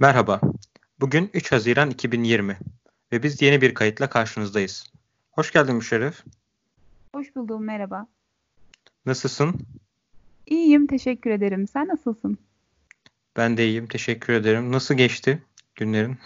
Merhaba. 0.00 0.40
Bugün 1.00 1.30
3 1.34 1.52
Haziran 1.52 1.90
2020 1.90 2.58
ve 3.12 3.22
biz 3.22 3.42
yeni 3.42 3.60
bir 3.60 3.74
kayıtla 3.74 4.10
karşınızdayız. 4.10 4.92
Hoş 5.30 5.52
geldin 5.52 5.74
Müşerref. 5.74 6.24
Hoş 7.14 7.36
buldum, 7.36 7.64
merhaba. 7.64 8.06
Nasılsın? 9.06 9.54
İyiyim, 10.46 10.86
teşekkür 10.86 11.30
ederim. 11.30 11.68
Sen 11.68 11.88
nasılsın? 11.88 12.38
Ben 13.36 13.56
de 13.56 13.66
iyiyim, 13.66 13.86
teşekkür 13.86 14.32
ederim. 14.32 14.72
Nasıl 14.72 14.94
geçti 14.94 15.42
günlerin? 15.74 16.18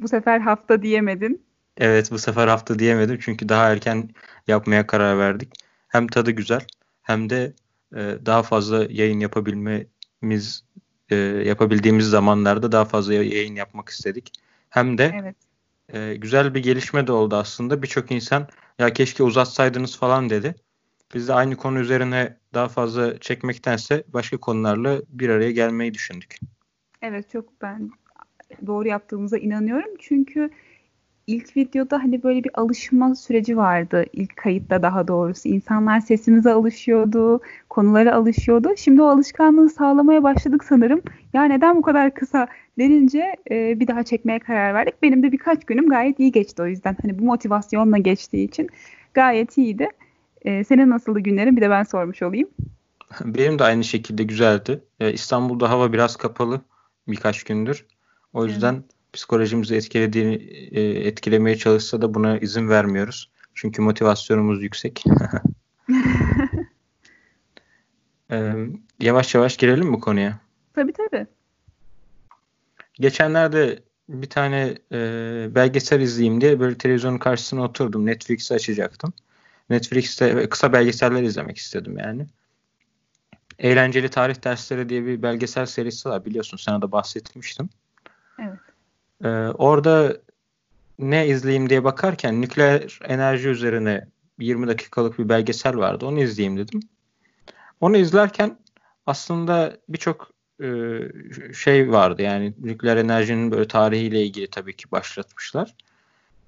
Bu 0.00 0.08
sefer 0.08 0.40
hafta 0.40 0.82
diyemedin. 0.82 1.42
Evet, 1.76 2.10
bu 2.10 2.18
sefer 2.18 2.48
hafta 2.48 2.78
diyemedim 2.78 3.18
çünkü 3.20 3.48
daha 3.48 3.72
erken 3.72 4.10
yapmaya 4.48 4.86
karar 4.86 5.18
verdik. 5.18 5.52
Hem 5.88 6.06
tadı 6.06 6.30
güzel 6.30 6.66
hem 7.02 7.30
de 7.30 7.52
e, 7.94 8.16
daha 8.26 8.42
fazla 8.42 8.86
yayın 8.90 9.20
yapabilmemiz 9.20 10.64
e, 11.12 11.16
yapabildiğimiz 11.48 12.06
zamanlarda 12.06 12.72
daha 12.72 12.84
fazla 12.84 13.14
yayın 13.14 13.54
yapmak 13.54 13.88
istedik. 13.88 14.32
Hem 14.70 14.98
de 14.98 15.12
evet. 15.22 15.36
e, 15.88 16.16
güzel 16.16 16.54
bir 16.54 16.62
gelişme 16.62 17.06
de 17.06 17.12
oldu 17.12 17.36
aslında. 17.36 17.82
Birçok 17.82 18.10
insan 18.10 18.48
ya 18.78 18.92
keşke 18.92 19.22
uzatsaydınız 19.22 19.98
falan 19.98 20.30
dedi. 20.30 20.54
Biz 21.14 21.28
de 21.28 21.34
aynı 21.34 21.56
konu 21.56 21.78
üzerine 21.78 22.36
daha 22.54 22.68
fazla 22.68 23.18
çekmektense 23.18 24.04
başka 24.08 24.36
konularla 24.36 25.02
bir 25.08 25.28
araya 25.28 25.50
gelmeyi 25.52 25.94
düşündük. 25.94 26.38
Evet 27.02 27.30
çok 27.30 27.62
ben 27.62 27.90
doğru 28.66 28.88
yaptığımıza 28.88 29.38
inanıyorum. 29.38 29.90
Çünkü 29.98 30.50
ilk 31.32 31.56
videoda 31.56 31.98
hani 31.98 32.22
böyle 32.22 32.44
bir 32.44 32.50
alışma 32.54 33.14
süreci 33.14 33.56
vardı. 33.56 34.04
İlk 34.12 34.36
kayıtta 34.36 34.82
daha 34.82 35.08
doğrusu. 35.08 35.48
insanlar 35.48 36.00
sesimize 36.00 36.50
alışıyordu, 36.52 37.40
konulara 37.68 38.14
alışıyordu. 38.14 38.68
Şimdi 38.76 39.02
o 39.02 39.06
alışkanlığı 39.06 39.68
sağlamaya 39.68 40.22
başladık 40.22 40.64
sanırım. 40.64 41.02
Ya 41.32 41.44
neden 41.44 41.76
bu 41.76 41.82
kadar 41.82 42.14
kısa 42.14 42.48
denince 42.78 43.36
e, 43.50 43.80
bir 43.80 43.86
daha 43.86 44.02
çekmeye 44.02 44.38
karar 44.38 44.74
verdik. 44.74 45.02
Benim 45.02 45.22
de 45.22 45.32
birkaç 45.32 45.64
günüm 45.64 45.88
gayet 45.88 46.20
iyi 46.20 46.32
geçti 46.32 46.62
o 46.62 46.66
yüzden. 46.66 46.96
Hani 47.02 47.18
bu 47.18 47.24
motivasyonla 47.24 47.98
geçtiği 47.98 48.44
için 48.44 48.68
gayet 49.14 49.58
iyiydi. 49.58 49.88
E, 50.42 50.64
senin 50.64 50.90
nasıldı 50.90 51.20
günlerin? 51.20 51.56
Bir 51.56 51.60
de 51.60 51.70
ben 51.70 51.82
sormuş 51.82 52.22
olayım. 52.22 52.48
Benim 53.24 53.58
de 53.58 53.64
aynı 53.64 53.84
şekilde 53.84 54.22
güzeldi. 54.22 54.80
E, 55.00 55.12
İstanbul'da 55.12 55.70
hava 55.70 55.92
biraz 55.92 56.16
kapalı 56.16 56.60
birkaç 57.08 57.44
gündür. 57.44 57.86
O 58.32 58.46
yüzden 58.46 58.74
evet 58.74 59.01
psikolojimizi 59.12 59.74
etkilediğini 59.74 60.34
e, 60.72 60.82
etkilemeye 60.82 61.58
çalışsa 61.58 62.02
da 62.02 62.14
buna 62.14 62.38
izin 62.38 62.68
vermiyoruz. 62.68 63.30
Çünkü 63.54 63.82
motivasyonumuz 63.82 64.62
yüksek. 64.62 65.04
ee, 68.30 68.54
yavaş 69.00 69.34
yavaş 69.34 69.56
girelim 69.56 69.92
bu 69.92 70.00
konuya. 70.00 70.38
Tabii 70.74 70.92
tabii. 70.92 71.26
Geçenlerde 72.94 73.82
bir 74.08 74.30
tane 74.30 74.78
e, 74.92 74.98
belgesel 75.54 76.00
izleyeyim 76.00 76.40
diye 76.40 76.60
böyle 76.60 76.78
televizyonun 76.78 77.18
karşısına 77.18 77.62
oturdum. 77.62 78.06
Netflix'i 78.06 78.54
açacaktım. 78.54 79.12
Netflix'te 79.70 80.48
kısa 80.48 80.72
belgeseller 80.72 81.22
izlemek 81.22 81.56
istedim 81.56 81.98
yani. 81.98 82.26
Eğlenceli 83.58 84.08
Tarih 84.08 84.44
Dersleri 84.44 84.88
diye 84.88 85.06
bir 85.06 85.22
belgesel 85.22 85.66
serisi 85.66 86.08
var 86.08 86.24
biliyorsun 86.24 86.56
sana 86.56 86.82
da 86.82 86.92
bahsetmiştim. 86.92 87.70
Ee, 89.24 89.28
orada 89.58 90.16
ne 90.98 91.28
izleyeyim 91.28 91.68
diye 91.70 91.84
bakarken 91.84 92.42
nükleer 92.42 92.98
enerji 93.04 93.48
üzerine 93.48 94.08
20 94.38 94.68
dakikalık 94.68 95.18
bir 95.18 95.28
belgesel 95.28 95.76
vardı. 95.76 96.06
Onu 96.06 96.20
izleyeyim 96.20 96.58
dedim. 96.58 96.80
Onu 97.80 97.96
izlerken 97.96 98.58
aslında 99.06 99.76
birçok 99.88 100.30
e, 100.62 100.68
şey 101.54 101.92
vardı. 101.92 102.22
Yani 102.22 102.54
nükleer 102.58 102.96
enerjinin 102.96 103.50
böyle 103.50 103.68
tarihiyle 103.68 104.22
ilgili 104.22 104.50
tabii 104.50 104.76
ki 104.76 104.90
başlatmışlar. 104.90 105.74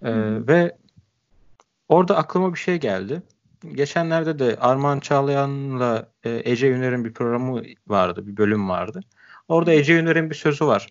E, 0.02 0.12
ve 0.48 0.76
orada 1.88 2.16
aklıma 2.16 2.54
bir 2.54 2.58
şey 2.58 2.76
geldi. 2.76 3.22
Geçenlerde 3.74 4.38
de 4.38 4.56
Arman 4.60 5.00
Çağlayan'la 5.00 6.08
e, 6.24 6.42
Ece 6.44 6.70
Üner'in 6.70 7.04
bir 7.04 7.12
programı 7.12 7.62
vardı, 7.86 8.26
bir 8.26 8.36
bölüm 8.36 8.68
vardı. 8.68 9.00
Orada 9.48 9.72
Ece 9.72 9.98
Üner'in 9.98 10.30
bir 10.30 10.34
sözü 10.34 10.66
var 10.66 10.88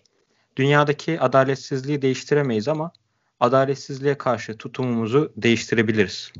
dünyadaki 0.56 1.20
adaletsizliği 1.20 2.02
değiştiremeyiz 2.02 2.68
ama 2.68 2.92
adaletsizliğe 3.40 4.18
karşı 4.18 4.58
tutumumuzu 4.58 5.32
değiştirebiliriz. 5.36 6.32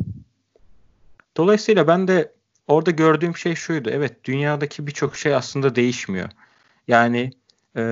Dolayısıyla 1.36 1.88
ben 1.88 2.08
de 2.08 2.32
orada 2.66 2.90
gördüğüm 2.90 3.36
şey 3.36 3.54
şuydu. 3.54 3.90
Evet 3.90 4.24
dünyadaki 4.24 4.86
birçok 4.86 5.16
şey 5.16 5.34
aslında 5.34 5.74
değişmiyor. 5.74 6.28
Yani 6.88 7.30
e, 7.76 7.82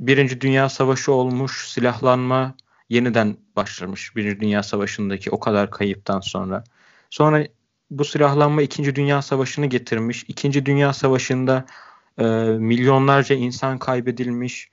Birinci 0.00 0.40
Dünya 0.40 0.68
Savaşı 0.68 1.12
olmuş, 1.12 1.68
silahlanma 1.68 2.54
yeniden 2.88 3.36
başlamış 3.56 4.16
Birinci 4.16 4.40
Dünya 4.40 4.62
Savaşı'ndaki 4.62 5.30
o 5.30 5.40
kadar 5.40 5.70
kayıptan 5.70 6.20
sonra. 6.20 6.64
Sonra 7.10 7.46
bu 7.90 8.04
silahlanma 8.04 8.62
İkinci 8.62 8.94
Dünya 8.94 9.22
Savaşı'nı 9.22 9.66
getirmiş. 9.66 10.24
İkinci 10.28 10.66
Dünya 10.66 10.92
Savaşı'nda 10.92 11.64
e, 12.18 12.24
milyonlarca 12.58 13.36
insan 13.36 13.78
kaybedilmiş 13.78 14.70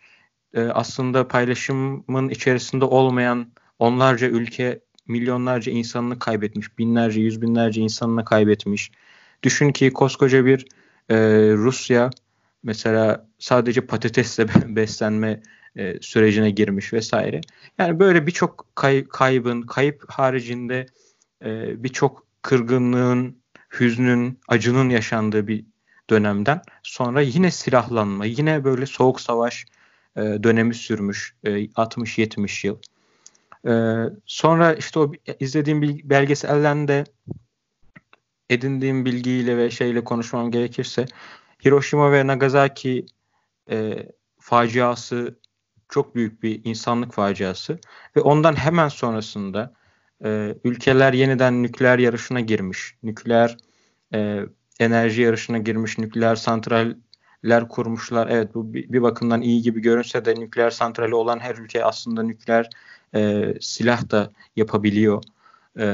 e, 0.54 0.62
aslında 0.62 1.28
paylaşımın 1.28 2.30
içerisinde 2.30 2.86
olmayan 2.86 3.52
onlarca 3.80 4.28
ülke 4.28 4.80
milyonlarca 5.08 5.72
insanını 5.72 6.20
kaybetmiş, 6.20 6.78
binlerce, 6.78 7.22
yüz 7.22 7.42
binlerce 7.42 7.82
insanını 7.82 8.26
kaybetmiş. 8.26 8.92
Düşün 9.44 9.72
ki 9.72 9.94
koskoca 9.94 10.46
bir 10.46 10.66
e, 11.10 11.18
Rusya 11.54 12.10
mesela 12.64 13.28
sadece 13.40 13.82
patatesle 13.82 14.48
beslenme 14.76 15.42
e, 15.76 16.02
sürecine 16.02 16.52
girmiş 16.52 16.94
vesaire. 16.94 17.42
Yani 17.78 18.00
böyle 18.00 18.28
birçok 18.28 18.68
kay, 18.76 19.08
kaybın, 19.08 19.62
kayıp 19.62 20.04
haricinde 20.08 20.86
e, 21.46 21.84
birçok 21.84 22.26
kırgınlığın, 22.42 23.38
hüznün, 23.80 24.40
acının 24.48 24.90
yaşandığı 24.90 25.48
bir 25.48 25.66
dönemden 26.10 26.62
sonra 26.84 27.22
yine 27.22 27.52
silahlanma, 27.52 28.26
yine 28.26 28.64
böyle 28.64 28.86
soğuk 28.86 29.22
savaş, 29.22 29.66
e, 30.16 30.22
dönemi 30.22 30.76
sürmüş. 30.76 31.36
E, 31.44 31.50
60-70 31.50 32.68
yıl. 32.68 32.78
E, 33.68 33.74
sonra 34.26 34.74
işte 34.74 35.00
o 35.00 35.12
izlediğim 35.40 35.82
bir 35.82 36.10
belgeselden 36.10 36.88
de 36.88 37.04
edindiğim 38.50 39.06
bilgiyle 39.06 39.58
ve 39.58 39.72
şeyle 39.72 40.04
konuşmam 40.04 40.52
gerekirse 40.52 41.06
Hiroşima 41.66 42.12
ve 42.12 42.28
Nagasaki 42.28 43.06
e, 43.72 44.08
faciası 44.40 45.40
çok 45.90 46.16
büyük 46.16 46.44
bir 46.44 46.62
insanlık 46.64 47.14
faciası 47.14 47.80
ve 48.16 48.22
ondan 48.22 48.56
hemen 48.56 48.88
sonrasında 48.88 49.74
e, 50.24 50.56
ülkeler 50.64 51.14
yeniden 51.14 51.64
nükleer 51.64 52.00
yarışına 52.00 52.40
girmiş, 52.40 52.96
nükleer 53.04 53.58
e, 54.14 54.40
enerji 54.80 55.22
yarışına 55.22 55.58
girmiş, 55.58 55.98
nükleer 55.98 56.36
santral 56.36 56.96
ler 57.46 57.68
kurmuşlar. 57.68 58.28
Evet 58.28 58.56
bu 58.56 58.74
bir, 58.74 59.02
bakımdan 59.02 59.42
iyi 59.42 59.62
gibi 59.62 59.82
görünse 59.82 60.26
de 60.26 60.36
nükleer 60.36 60.70
santrali 60.70 61.16
olan 61.16 61.40
her 61.40 61.56
ülke 61.56 61.86
aslında 61.86 62.24
nükleer 62.24 62.70
e, 63.16 63.54
silah 63.62 64.10
da 64.12 64.32
yapabiliyor. 64.56 65.24
E, 65.80 65.86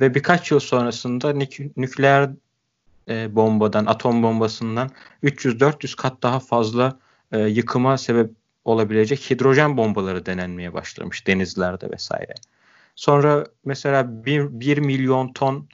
ve 0.00 0.14
birkaç 0.14 0.50
yıl 0.50 0.60
sonrasında 0.60 1.30
nük- 1.30 1.70
nükleer 1.76 2.30
e, 3.08 3.36
bombadan, 3.36 3.86
atom 3.86 4.22
bombasından 4.22 4.90
300-400 5.22 5.96
kat 5.96 6.22
daha 6.22 6.40
fazla 6.40 6.98
e, 7.32 7.38
yıkıma 7.38 7.98
sebep 7.98 8.30
olabilecek 8.64 9.30
hidrojen 9.30 9.76
bombaları 9.76 10.26
denenmeye 10.26 10.74
başlamış 10.74 11.26
denizlerde 11.26 11.90
vesaire. 11.90 12.34
Sonra 12.96 13.46
mesela 13.64 14.24
1 14.24 14.78
milyon 14.78 15.32
ton 15.32 15.68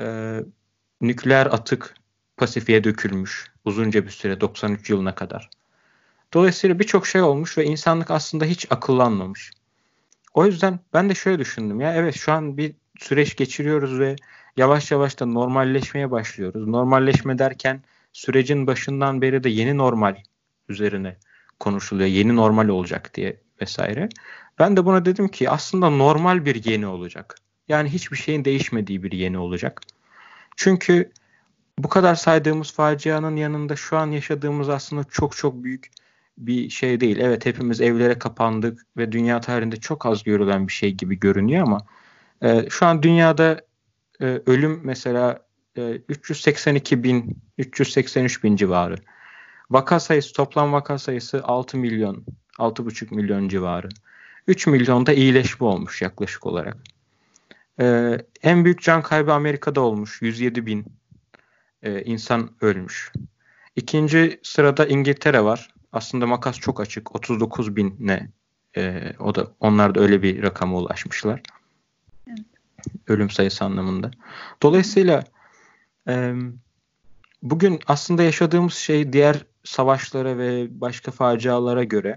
e, 0.00 0.38
nükleer 1.00 1.46
atık 1.46 1.94
Pasifik'e 2.36 2.84
dökülmüş 2.84 3.50
uzunca 3.68 4.04
bir 4.04 4.10
süre 4.10 4.40
93 4.40 4.90
yılına 4.90 5.14
kadar. 5.14 5.50
Dolayısıyla 6.34 6.78
birçok 6.78 7.06
şey 7.06 7.22
olmuş 7.22 7.58
ve 7.58 7.64
insanlık 7.64 8.10
aslında 8.10 8.44
hiç 8.44 8.66
akıllanmamış. 8.70 9.50
O 10.34 10.46
yüzden 10.46 10.80
ben 10.94 11.10
de 11.10 11.14
şöyle 11.14 11.38
düşündüm 11.38 11.80
ya 11.80 11.94
evet 11.94 12.14
şu 12.14 12.32
an 12.32 12.56
bir 12.56 12.74
süreç 12.98 13.36
geçiriyoruz 13.36 13.98
ve 13.98 14.16
yavaş 14.56 14.90
yavaş 14.90 15.20
da 15.20 15.26
normalleşmeye 15.26 16.10
başlıyoruz. 16.10 16.66
Normalleşme 16.66 17.38
derken 17.38 17.82
sürecin 18.12 18.66
başından 18.66 19.22
beri 19.22 19.44
de 19.44 19.48
yeni 19.48 19.76
normal 19.76 20.16
üzerine 20.68 21.16
konuşuluyor. 21.60 22.08
Yeni 22.08 22.36
normal 22.36 22.68
olacak 22.68 23.14
diye 23.14 23.40
vesaire. 23.62 24.08
Ben 24.58 24.76
de 24.76 24.84
buna 24.84 25.04
dedim 25.04 25.28
ki 25.28 25.50
aslında 25.50 25.90
normal 25.90 26.44
bir 26.44 26.64
yeni 26.64 26.86
olacak. 26.86 27.36
Yani 27.68 27.88
hiçbir 27.88 28.16
şeyin 28.16 28.44
değişmediği 28.44 29.02
bir 29.02 29.12
yeni 29.12 29.38
olacak. 29.38 29.80
Çünkü 30.56 31.10
bu 31.78 31.88
kadar 31.88 32.14
saydığımız 32.14 32.72
facianın 32.72 33.36
yanında 33.36 33.76
şu 33.76 33.96
an 33.96 34.10
yaşadığımız 34.10 34.68
aslında 34.68 35.04
çok 35.10 35.36
çok 35.36 35.64
büyük 35.64 35.90
bir 36.38 36.70
şey 36.70 37.00
değil. 37.00 37.18
Evet 37.20 37.46
hepimiz 37.46 37.80
evlere 37.80 38.18
kapandık 38.18 38.86
ve 38.96 39.12
dünya 39.12 39.40
tarihinde 39.40 39.76
çok 39.76 40.06
az 40.06 40.22
görülen 40.22 40.68
bir 40.68 40.72
şey 40.72 40.94
gibi 40.94 41.18
görünüyor 41.18 41.62
ama 41.62 41.80
e, 42.42 42.70
şu 42.70 42.86
an 42.86 43.02
dünyada 43.02 43.60
e, 44.20 44.24
ölüm 44.46 44.80
mesela 44.84 45.42
e, 45.76 46.00
382 46.08 47.04
bin, 47.04 47.38
383 47.58 48.44
bin 48.44 48.56
civarı. 48.56 48.96
Vaka 49.70 50.00
sayısı, 50.00 50.32
toplam 50.32 50.72
vaka 50.72 50.98
sayısı 50.98 51.44
6 51.44 51.78
milyon. 51.78 52.24
6,5 52.58 53.14
milyon 53.14 53.48
civarı. 53.48 53.88
3 54.46 54.66
milyonda 54.66 55.12
iyileşme 55.12 55.66
olmuş 55.66 56.02
yaklaşık 56.02 56.46
olarak. 56.46 56.76
Ee, 57.80 58.18
en 58.42 58.64
büyük 58.64 58.82
can 58.82 59.02
kaybı 59.02 59.32
Amerika'da 59.32 59.80
olmuş. 59.80 60.22
107 60.22 60.66
bin 60.66 60.97
e, 61.82 62.02
insan 62.02 62.50
ölmüş. 62.60 63.12
İkinci 63.76 64.40
sırada 64.42 64.86
İngiltere 64.86 65.44
var. 65.44 65.74
Aslında 65.92 66.26
makas 66.26 66.58
çok 66.58 66.80
açık. 66.80 67.16
39 67.16 67.76
binle 67.76 68.30
e, 68.76 69.12
o 69.18 69.34
da 69.34 69.52
onlar 69.60 69.94
da 69.94 70.00
öyle 70.00 70.22
bir 70.22 70.42
rakama 70.42 70.78
ulaşmışlar. 70.78 71.40
Evet. 72.26 72.38
Ölüm 73.08 73.30
sayısı 73.30 73.64
anlamında. 73.64 74.10
Dolayısıyla 74.62 75.24
e, 76.08 76.34
bugün 77.42 77.80
aslında 77.86 78.22
yaşadığımız 78.22 78.74
şey 78.74 79.12
diğer 79.12 79.44
savaşlara 79.64 80.38
ve 80.38 80.80
başka 80.80 81.10
facialara 81.10 81.84
göre 81.84 82.16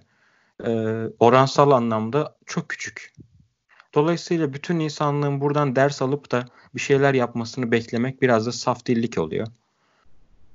e, 0.66 0.72
oransal 1.20 1.72
anlamda 1.72 2.36
çok 2.46 2.70
küçük. 2.70 3.14
Dolayısıyla 3.94 4.54
bütün 4.54 4.80
insanlığın 4.80 5.42
buradan 5.42 5.76
ders 5.76 6.02
alıp 6.02 6.32
da 6.32 6.46
bir 6.76 6.80
şeyler 6.80 7.14
yapmasını 7.14 7.72
beklemek 7.72 8.22
biraz 8.22 8.46
da 8.46 8.52
saf 8.52 8.86
dillik 8.86 9.18
oluyor. 9.18 9.48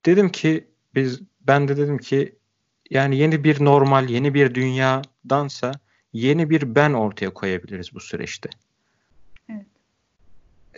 Dedim 0.07 0.29
ki 0.29 0.67
biz 0.95 1.21
ben 1.41 1.69
de 1.69 1.77
dedim 1.77 1.99
ki 1.99 2.37
yani 2.91 3.17
yeni 3.17 3.45
bir 3.45 3.65
normal, 3.65 4.09
yeni 4.09 4.35
bir 4.35 4.55
dünyadansa 4.55 5.73
yeni 6.13 6.51
bir 6.51 6.75
ben 6.75 6.93
ortaya 6.93 7.31
koyabiliriz 7.31 7.95
bu 7.95 8.01
süreçte. 8.01 8.51
Evet. 9.49 9.67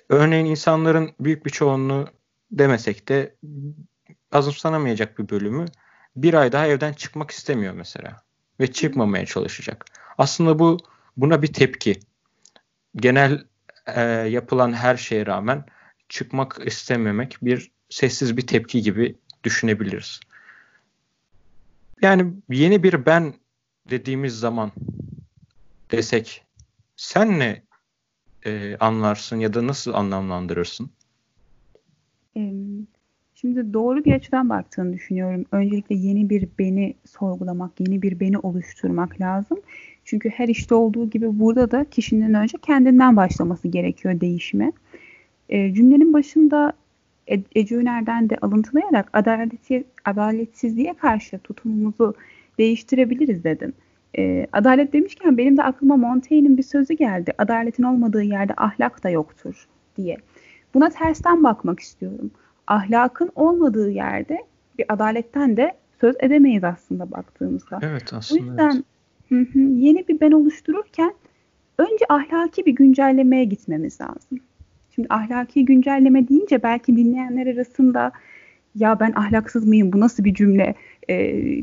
Örneğin 0.08 0.46
insanların 0.46 1.10
büyük 1.20 1.46
bir 1.46 1.50
çoğunluğu 1.50 2.06
demesek 2.50 3.08
de 3.08 3.34
azımsanamayacak 4.32 5.18
bir 5.18 5.28
bölümü 5.28 5.64
bir 6.16 6.34
ay 6.34 6.52
daha 6.52 6.66
evden 6.66 6.92
çıkmak 6.92 7.30
istemiyor 7.30 7.74
mesela 7.74 8.22
ve 8.60 8.72
çıkmamaya 8.72 9.26
çalışacak. 9.26 9.84
Aslında 10.18 10.58
bu 10.58 10.78
buna 11.16 11.42
bir 11.42 11.52
tepki. 11.52 12.00
Genel 13.00 13.44
e, 13.86 14.00
yapılan 14.02 14.72
her 14.72 14.96
şeye 14.96 15.26
rağmen 15.26 15.64
çıkmak 16.08 16.60
istememek 16.66 17.36
bir 17.42 17.70
sessiz 17.88 18.36
bir 18.36 18.46
tepki 18.46 18.82
gibi 18.82 19.18
düşünebiliriz. 19.44 20.20
Yani 22.02 22.32
yeni 22.50 22.82
bir 22.82 23.06
ben 23.06 23.34
dediğimiz 23.90 24.38
zaman 24.38 24.72
desek 25.90 26.44
sen 26.96 27.38
ne 27.38 27.62
e, 28.46 28.76
anlarsın 28.76 29.36
ya 29.36 29.54
da 29.54 29.66
nasıl 29.66 29.94
anlamlandırırsın? 29.94 30.90
Şimdi 33.40 33.72
doğru 33.72 34.04
bir 34.04 34.12
açıdan 34.12 34.48
baktığını 34.48 34.92
düşünüyorum. 34.92 35.44
Öncelikle 35.52 35.94
yeni 35.94 36.30
bir 36.30 36.48
beni 36.58 36.94
sorgulamak, 37.04 37.80
yeni 37.80 38.02
bir 38.02 38.20
beni 38.20 38.38
oluşturmak 38.38 39.20
lazım. 39.20 39.58
Çünkü 40.08 40.28
her 40.28 40.48
işte 40.48 40.74
olduğu 40.74 41.10
gibi 41.10 41.38
burada 41.38 41.70
da 41.70 41.84
kişinin 41.84 42.34
önce 42.34 42.58
kendinden 42.62 43.16
başlaması 43.16 43.68
gerekiyor 43.68 44.20
değişime. 44.20 44.72
E, 45.48 45.74
cümlenin 45.74 46.12
başında 46.12 46.72
e, 47.30 47.42
Ece 47.54 47.74
Üner'den 47.74 48.30
de 48.30 48.36
alıntılayarak 48.42 49.10
adaleti, 49.12 49.84
adaletsizliğe 50.04 50.94
karşı 50.94 51.38
tutumumuzu 51.38 52.14
değiştirebiliriz 52.58 53.44
dedim. 53.44 53.72
E, 54.18 54.46
adalet 54.52 54.92
demişken 54.92 55.38
benim 55.38 55.56
de 55.56 55.62
aklıma 55.62 55.96
Montaigne'in 55.96 56.56
bir 56.56 56.62
sözü 56.62 56.94
geldi. 56.94 57.32
Adaletin 57.38 57.82
olmadığı 57.82 58.22
yerde 58.22 58.52
ahlak 58.56 59.04
da 59.04 59.10
yoktur 59.10 59.68
diye. 59.96 60.16
Buna 60.74 60.90
tersten 60.90 61.44
bakmak 61.44 61.80
istiyorum. 61.80 62.30
Ahlakın 62.66 63.30
olmadığı 63.34 63.90
yerde 63.90 64.38
bir 64.78 64.84
adaletten 64.88 65.56
de 65.56 65.72
söz 66.00 66.16
edemeyiz 66.20 66.64
aslında 66.64 67.10
baktığımızda. 67.10 67.78
Evet 67.82 68.12
aslında. 68.12 68.42
O 68.42 68.44
yüzden 68.44 68.70
evet. 68.74 68.97
Yeni 69.54 70.08
bir 70.08 70.20
ben 70.20 70.32
oluştururken 70.32 71.14
önce 71.78 72.04
ahlaki 72.08 72.66
bir 72.66 72.72
güncellemeye 72.72 73.44
gitmemiz 73.44 74.00
lazım. 74.00 74.38
Şimdi 74.94 75.08
ahlaki 75.10 75.64
güncelleme 75.64 76.28
deyince 76.28 76.62
belki 76.62 76.96
dinleyenler 76.96 77.46
arasında 77.46 78.12
ya 78.74 79.00
ben 79.00 79.12
ahlaksız 79.12 79.66
mıyım 79.66 79.92
bu 79.92 80.00
nasıl 80.00 80.24
bir 80.24 80.34
cümle 80.34 80.74
e, 81.08 81.16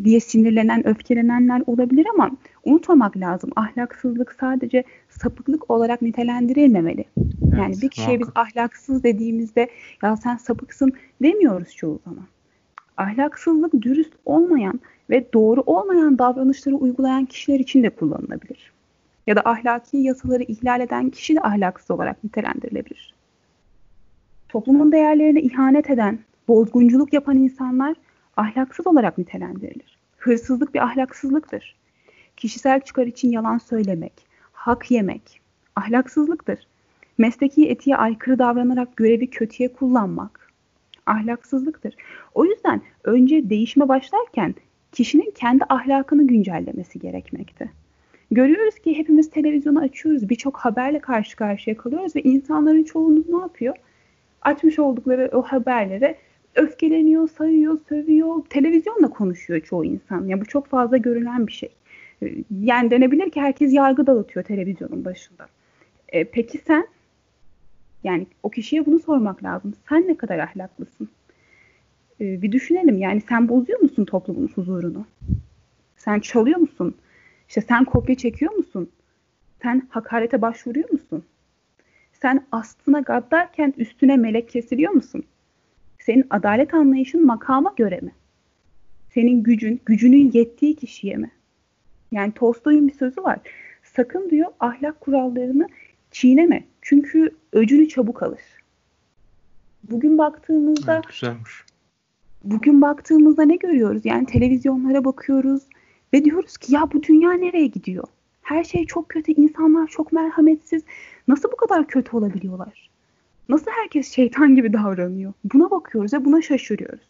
diye 0.04 0.20
sinirlenen, 0.20 0.88
öfkelenenler 0.88 1.64
olabilir 1.68 2.08
ama 2.14 2.32
unutmamak 2.64 3.18
lazım. 3.18 3.50
Ahlaksızlık 3.56 4.36
sadece 4.40 4.84
sapıklık 5.10 5.72
olarak 5.72 6.02
nitelendirilmemeli. 6.02 7.06
Evet, 7.44 7.54
yani 7.58 7.76
bir 7.82 7.90
kişiye 7.90 8.18
muhakkak. 8.18 8.36
biz 8.36 8.42
ahlaksız 8.42 9.04
dediğimizde 9.04 9.70
ya 10.04 10.18
sen 10.18 10.38
sapıksın 10.38 10.92
demiyoruz 11.24 11.76
çoğu 11.76 12.00
zaman. 12.06 12.26
Ahlaksızlık 12.98 13.82
dürüst 13.82 14.14
olmayan 14.26 14.80
ve 15.10 15.34
doğru 15.34 15.62
olmayan 15.66 16.18
davranışları 16.18 16.76
uygulayan 16.76 17.26
kişiler 17.26 17.60
için 17.60 17.84
de 17.84 17.90
kullanılabilir. 17.90 18.72
Ya 19.28 19.36
da 19.36 19.42
ahlaki 19.46 19.98
yasaları 19.98 20.44
ihlal 20.44 20.82
eden 20.82 21.10
kişi 21.10 21.36
de 21.36 21.42
ahlaksız 21.42 21.92
olarak 21.92 22.24
nitelendirilebilir. 22.24 23.16
Toplumun 24.50 24.92
değerlerine 24.92 25.42
ihanet 25.42 25.90
eden, 25.90 26.20
bozgunculuk 26.48 27.14
yapan 27.14 27.38
insanlar 27.38 27.96
ahlaksız 28.38 28.88
olarak 28.88 29.18
nitelendirilir. 29.18 29.98
Hırsızlık 30.18 30.74
bir 30.74 30.80
ahlaksızlıktır. 30.80 31.76
Kişisel 32.38 32.82
çıkar 32.82 33.08
için 33.08 33.32
yalan 33.32 33.58
söylemek, 33.58 34.14
hak 34.54 34.92
yemek 34.92 35.42
ahlaksızlıktır. 35.76 36.68
Mesleki 37.18 37.70
etiğe 37.70 37.98
aykırı 37.98 38.40
davranarak 38.40 38.98
görevi 38.98 39.30
kötüye 39.30 39.74
kullanmak 39.74 40.45
ahlaksızlıktır. 41.06 41.96
O 42.34 42.46
yüzden 42.46 42.81
önce 43.04 43.50
değişme 43.50 43.88
başlarken 43.88 44.56
kişinin 44.92 45.31
kendi 45.31 45.63
ahlakını 45.69 46.28
güncellemesi 46.28 47.00
gerekmekte. 47.00 47.69
Görüyoruz 48.31 48.80
ki 48.80 48.98
hepimiz 48.98 49.30
televizyonu 49.30 49.80
açıyoruz, 49.80 50.30
birçok 50.30 50.57
haberle 50.57 51.00
karşı 51.00 51.36
karşıya 51.38 51.78
kalıyoruz 51.78 52.16
ve 52.16 52.22
insanların 52.22 52.84
çoğunluğu 52.84 53.25
ne 53.30 53.42
yapıyor? 53.42 53.75
Açmış 54.42 54.80
oldukları 54.80 55.30
o 55.34 55.42
haberlere 55.42 56.18
öfkeleniyor, 56.56 57.30
sayıyor, 57.30 57.80
sövüyor, 57.90 58.46
televizyonla 58.50 59.10
konuşuyor 59.10 59.60
çoğu 59.60 59.86
insan. 59.86 60.28
Ya 60.28 60.42
bu 60.42 60.46
çok 60.46 60.68
fazla 60.68 60.98
görülen 60.98 61.48
bir 61.48 61.51
şey. 61.51 61.69
Ee, 62.24 62.36
yani 62.62 62.92
denebilir 62.92 63.30
ki 63.30 63.42
herkes 63.42 63.74
yargı 63.74 64.08
dağıtıyor 64.08 64.46
televizyonun 64.46 65.06
başında. 65.06 65.48
E, 66.10 66.24
peki 66.24 66.58
sen? 66.58 66.88
Yani 68.06 68.28
o 68.44 68.50
kişiye 68.50 68.86
bunu 68.86 69.00
sormak 69.00 69.44
lazım. 69.44 69.74
Sen 69.90 70.08
ne 70.08 70.18
kadar 70.18 70.40
ahlaklısın? 70.40 71.10
E, 72.22 72.42
bir 72.42 72.52
düşünelim. 72.52 72.98
Yani 72.98 73.22
sen 73.22 73.50
bozuyor 73.50 73.80
musun 73.80 74.06
toplumun 74.06 74.48
huzurunu? 74.48 75.06
Sen 75.98 76.20
çalıyor 76.20 76.58
musun? 76.60 76.96
İşte 77.48 77.62
sen 77.62 77.86
kopya 77.86 78.16
çekiyor 78.16 78.54
musun? 78.54 78.90
Sen 79.62 79.88
hakarete 79.90 80.42
başvuruyor 80.42 80.90
musun? 80.90 81.24
Sen 82.14 82.46
aslına 82.52 83.00
gaddarken 83.00 83.74
üstüne 83.78 84.18
melek 84.18 84.50
kesiliyor 84.50 84.92
musun? 84.92 85.24
Senin 86.00 86.28
adalet 86.30 86.74
anlayışın 86.74 87.26
makama 87.26 87.74
göre 87.78 88.00
mi? 88.00 88.12
Senin 89.10 89.44
gücün, 89.44 89.82
gücünün 89.86 90.32
yettiği 90.32 90.76
kişiye 90.76 91.16
mi? 91.16 91.32
Yani 92.12 92.32
Tolstoy'un 92.32 92.88
bir 92.88 92.94
sözü 92.94 93.24
var. 93.24 93.40
Sakın 93.84 94.30
diyor 94.30 94.52
ahlak 94.60 95.02
kurallarını 95.02 95.68
çiğneme. 96.15 96.63
Çünkü 96.81 97.29
öcünü 97.53 97.88
çabuk 97.88 98.24
alır. 98.24 98.41
Bugün 99.84 100.17
baktığımızda 100.17 100.93
evet, 100.93 101.07
güzelmiş. 101.07 101.51
Bugün 102.43 102.81
baktığımızda 102.81 103.43
ne 103.43 103.55
görüyoruz? 103.55 104.05
Yani 104.05 104.25
televizyonlara 104.25 105.05
bakıyoruz 105.05 105.63
ve 106.13 106.25
diyoruz 106.25 106.57
ki 106.57 106.74
ya 106.74 106.91
bu 106.93 107.03
dünya 107.03 107.31
nereye 107.31 107.67
gidiyor? 107.67 108.03
Her 108.41 108.63
şey 108.63 108.86
çok 108.86 109.10
kötü, 109.10 109.31
insanlar 109.31 109.88
çok 109.88 110.12
merhametsiz. 110.12 110.84
Nasıl 111.27 111.51
bu 111.51 111.55
kadar 111.55 111.88
kötü 111.88 112.17
olabiliyorlar? 112.17 112.89
Nasıl 113.50 113.72
herkes 113.72 114.12
şeytan 114.12 114.55
gibi 114.55 114.74
davranıyor? 114.74 115.34
Buna 115.53 115.72
bakıyoruz 115.72 116.13
ve 116.13 116.25
buna 116.25 116.41
şaşırıyoruz. 116.41 117.10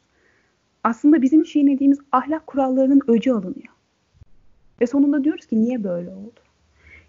Aslında 0.84 1.22
bizim 1.22 1.44
çiğnediğimiz 1.44 2.00
ahlak 2.12 2.48
kurallarının 2.48 3.02
öcü 3.08 3.32
alınıyor. 3.32 3.74
Ve 4.82 4.88
sonunda 4.88 5.24
diyoruz 5.24 5.46
ki 5.46 5.62
niye 5.62 5.84
böyle 5.84 6.10
oldu? 6.10 6.45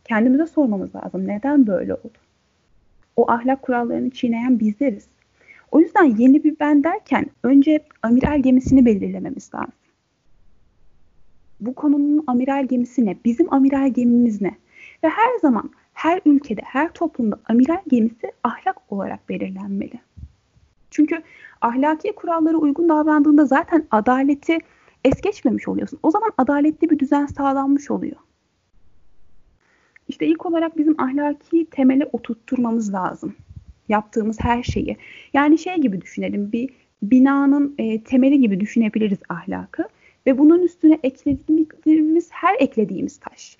Kendimize 0.08 0.46
sormamız 0.46 0.94
lazım. 0.94 1.28
Neden 1.28 1.66
böyle 1.66 1.94
oldu? 1.94 2.18
O 3.16 3.30
ahlak 3.30 3.62
kurallarını 3.62 4.10
çiğneyen 4.10 4.60
bizleriz. 4.60 5.08
O 5.70 5.80
yüzden 5.80 6.04
yeni 6.04 6.44
bir 6.44 6.56
ben 6.60 6.84
derken 6.84 7.26
önce 7.42 7.84
amiral 8.02 8.42
gemisini 8.42 8.86
belirlememiz 8.86 9.54
lazım. 9.54 9.72
Bu 11.60 11.74
konunun 11.74 12.24
amiral 12.26 12.66
gemisi 12.66 13.06
ne? 13.06 13.16
Bizim 13.24 13.54
amiral 13.54 13.88
gemimiz 13.88 14.42
ne? 14.42 14.54
Ve 15.04 15.08
her 15.08 15.38
zaman 15.42 15.70
her 15.94 16.20
ülkede, 16.26 16.60
her 16.64 16.92
toplumda 16.92 17.38
amiral 17.48 17.82
gemisi 17.88 18.32
ahlak 18.44 18.92
olarak 18.92 19.28
belirlenmeli. 19.28 20.00
Çünkü 20.90 21.22
ahlaki 21.60 22.12
kurallara 22.12 22.56
uygun 22.56 22.88
davrandığında 22.88 23.44
zaten 23.44 23.86
adaleti 23.90 24.58
es 25.04 25.20
geçmemiş 25.20 25.68
oluyorsun. 25.68 25.98
O 26.02 26.10
zaman 26.10 26.32
adaletli 26.38 26.90
bir 26.90 26.98
düzen 26.98 27.26
sağlanmış 27.26 27.90
oluyor. 27.90 28.16
İşte 30.08 30.26
ilk 30.26 30.46
olarak 30.46 30.78
bizim 30.78 31.00
ahlaki 31.00 31.66
temele 31.70 32.08
oturtturmamız 32.12 32.92
lazım. 32.94 33.34
Yaptığımız 33.88 34.40
her 34.40 34.62
şeyi. 34.62 34.96
Yani 35.32 35.58
şey 35.58 35.76
gibi 35.76 36.00
düşünelim 36.00 36.52
bir 36.52 36.70
binanın 37.02 37.74
e, 37.78 38.02
temeli 38.02 38.40
gibi 38.40 38.60
düşünebiliriz 38.60 39.18
ahlakı. 39.28 39.84
Ve 40.26 40.38
bunun 40.38 40.62
üstüne 40.62 40.98
eklediğimiz 41.02 42.28
her 42.30 42.56
eklediğimiz 42.60 43.18
taş 43.18 43.56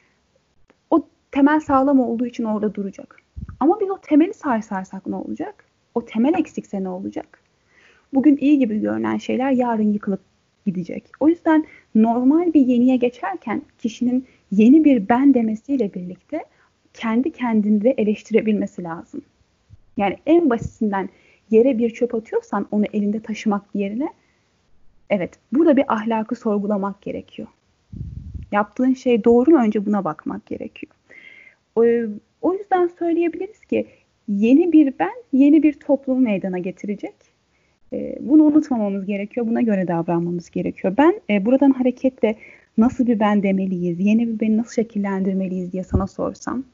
o 0.91 1.09
temel 1.31 1.61
sağlam 1.61 2.01
olduğu 2.01 2.27
için 2.27 2.45
orada 2.45 2.75
duracak. 2.75 3.23
Ama 3.61 3.81
biz 3.81 3.91
o 3.91 3.99
temeli 3.99 4.35
sarsarsak 4.35 5.07
ne 5.07 5.17
olacak? 5.17 5.65
O 5.95 6.05
temel 6.05 6.35
eksikse 6.39 6.83
ne 6.83 6.89
olacak? 6.89 7.41
Bugün 8.15 8.37
iyi 8.37 8.59
gibi 8.59 8.81
görünen 8.81 9.17
şeyler 9.17 9.51
yarın 9.51 9.93
yıkılıp 9.93 10.21
gidecek. 10.67 11.11
O 11.21 11.29
yüzden 11.29 11.65
normal 11.95 12.55
bir 12.55 12.67
yeniye 12.67 12.97
geçerken 12.97 13.63
kişinin 13.79 14.27
yeni 14.51 14.85
bir 14.85 15.09
ben 15.09 15.35
demesiyle 15.35 15.95
birlikte 15.95 16.45
kendi 16.95 17.33
kendini 17.33 17.83
de 17.83 17.91
eleştirebilmesi 17.91 18.83
lazım. 18.83 19.23
Yani 19.97 20.17
en 20.27 20.51
basitinden 20.51 21.09
yere 21.51 21.79
bir 21.79 21.91
çöp 21.91 22.15
atıyorsan 22.15 22.67
onu 22.71 22.85
elinde 22.93 23.21
taşımak 23.21 23.63
yerine 23.75 24.09
evet 25.11 25.39
burada 25.53 25.77
bir 25.77 25.95
ahlakı 25.95 26.35
sorgulamak 26.35 27.03
gerekiyor. 27.03 27.49
Yaptığın 28.53 28.95
şey 28.95 29.25
doğru 29.25 29.51
mu 29.51 29.59
önce 29.59 29.87
buna 29.87 30.05
bakmak 30.05 30.47
gerekiyor. 30.47 30.93
O, 31.77 31.85
o 32.43 32.55
yüzden 32.55 32.91
söyleyebiliriz 32.99 33.65
ki 33.65 33.87
yeni 34.29 34.73
bir 34.73 34.95
ben 34.99 35.13
yeni 35.33 35.63
bir 35.63 35.73
toplumu 35.73 36.21
meydana 36.21 36.59
getirecek. 36.59 37.15
E, 37.93 38.19
bunu 38.21 38.43
unutmamamız 38.43 39.07
gerekiyor. 39.07 39.47
Buna 39.47 39.61
göre 39.61 39.89
davranmamız 39.89 40.51
gerekiyor. 40.51 40.95
Ben 40.99 41.21
e, 41.31 41.47
buradan 41.47 41.71
hareketle 41.71 42.37
nasıl 42.79 43.07
bir 43.07 43.21
ben 43.21 43.43
demeliyiz, 43.43 44.01
yeni 44.01 44.29
bir 44.29 44.41
beni 44.41 44.57
nasıl 44.57 44.73
şekillendirmeliyiz 44.73 45.73
diye 45.73 45.85
sana 45.85 46.07
sorsam. 46.07 46.65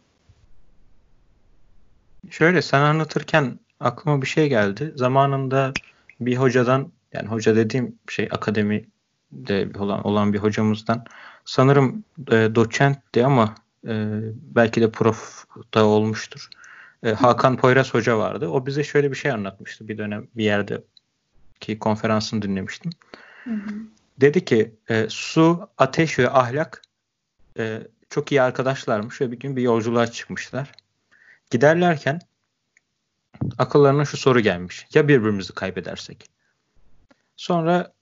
Şöyle 2.30 2.62
sen 2.62 2.80
anlatırken 2.80 3.58
aklıma 3.80 4.22
bir 4.22 4.26
şey 4.26 4.48
geldi. 4.48 4.92
Zamanında 4.96 5.72
bir 6.20 6.36
hocadan 6.36 6.88
yani 7.12 7.28
hoca 7.28 7.56
dediğim 7.56 7.98
şey 8.08 8.28
akademide 8.30 9.78
olan, 9.78 10.06
olan 10.06 10.32
bir 10.32 10.38
hocamızdan 10.38 11.04
sanırım 11.44 12.04
e, 12.30 12.54
doçentti 12.54 13.26
ama 13.26 13.54
e, 13.86 14.20
belki 14.34 14.80
de 14.80 14.90
prof 14.90 15.44
da 15.74 15.86
olmuştur. 15.86 16.48
E, 17.02 17.10
Hakan 17.12 17.56
Poyraz 17.56 17.94
Hoca 17.94 18.18
vardı. 18.18 18.48
O 18.48 18.66
bize 18.66 18.84
şöyle 18.84 19.10
bir 19.10 19.16
şey 19.16 19.30
anlatmıştı 19.30 19.88
bir 19.88 19.98
dönem 19.98 20.26
bir 20.36 20.44
yerde 20.44 20.82
ki 21.60 21.78
konferansını 21.78 22.42
dinlemiştim. 22.42 22.92
Hı 23.44 23.50
hı. 23.50 23.74
Dedi 24.22 24.44
ki 24.44 24.74
e, 24.88 25.06
su, 25.08 25.68
ateş 25.78 26.18
ve 26.18 26.30
ahlak 26.30 26.82
e, 27.58 27.82
çok 28.10 28.32
iyi 28.32 28.42
arkadaşlarmış 28.42 29.20
ve 29.20 29.32
bir 29.32 29.38
gün 29.38 29.56
bir 29.56 29.62
yolculuğa 29.62 30.06
çıkmışlar. 30.06 30.72
Giderlerken 31.50 32.20
akıllarına 33.58 34.04
şu 34.04 34.16
soru 34.16 34.40
gelmiş. 34.40 34.86
Ya 34.94 35.08
birbirimizi 35.08 35.52
kaybedersek? 35.52 36.30
Sonra 37.36 37.92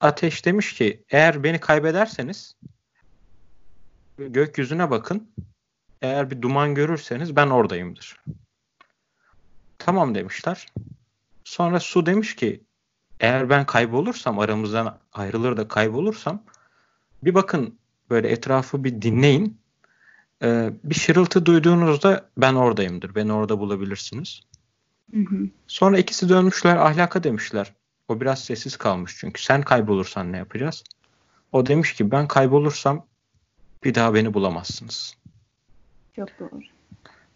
ateş 0.00 0.44
demiş 0.44 0.74
ki 0.74 1.04
eğer 1.10 1.42
beni 1.42 1.60
kaybederseniz 1.60 2.56
gökyüzüne 4.18 4.90
bakın. 4.90 5.30
Eğer 6.02 6.30
bir 6.30 6.42
duman 6.42 6.74
görürseniz 6.74 7.36
ben 7.36 7.46
oradayımdır. 7.46 8.20
Tamam 9.78 10.14
demişler. 10.14 10.66
Sonra 11.44 11.80
su 11.80 12.06
demiş 12.06 12.36
ki 12.36 12.64
eğer 13.20 13.50
ben 13.50 13.66
kaybolursam 13.66 14.38
aramızdan 14.38 14.98
ayrılır 15.12 15.56
da 15.56 15.68
kaybolursam 15.68 16.42
bir 17.22 17.34
bakın 17.34 17.78
böyle 18.10 18.28
etrafı 18.28 18.84
bir 18.84 19.02
dinleyin. 19.02 19.60
Ee, 20.42 20.70
bir 20.84 20.94
şırıltı 20.94 21.46
duyduğunuzda 21.46 22.30
ben 22.36 22.54
oradayımdır. 22.54 23.14
Beni 23.14 23.32
orada 23.32 23.58
bulabilirsiniz. 23.58 24.40
Hı 25.14 25.20
hı. 25.20 25.48
Sonra 25.66 25.98
ikisi 25.98 26.28
dönmüşler 26.28 26.76
ahlaka 26.76 27.22
demişler. 27.22 27.72
O 28.08 28.20
biraz 28.20 28.44
sessiz 28.44 28.76
kalmış 28.76 29.16
çünkü. 29.18 29.42
Sen 29.42 29.62
kaybolursan 29.62 30.32
ne 30.32 30.36
yapacağız? 30.36 30.84
O 31.52 31.66
demiş 31.66 31.94
ki 31.94 32.10
ben 32.10 32.28
kaybolursam 32.28 33.06
bir 33.84 33.94
daha 33.94 34.14
beni 34.14 34.34
bulamazsınız. 34.34 35.16
Çok 36.16 36.28
doğru. 36.40 36.60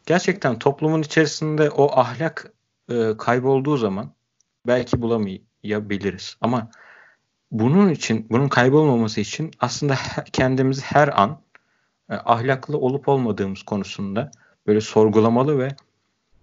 Gerçekten 0.06 0.58
toplumun 0.58 1.02
içerisinde 1.02 1.70
o 1.70 1.98
ahlak 1.98 2.52
e, 2.90 3.16
kaybolduğu 3.18 3.76
zaman 3.76 4.12
belki 4.66 5.02
bulamayabiliriz. 5.64 6.36
Ama 6.40 6.70
bunun 7.50 7.90
için, 7.90 8.26
bunun 8.30 8.48
kaybolmaması 8.48 9.20
için 9.20 9.50
aslında 9.60 9.96
kendimizi 10.32 10.82
her 10.82 11.20
an 11.22 11.40
e, 12.10 12.14
ahlaklı 12.14 12.78
olup 12.78 13.08
olmadığımız 13.08 13.62
konusunda 13.62 14.30
böyle 14.66 14.80
sorgulamalı 14.80 15.58
ve 15.58 15.68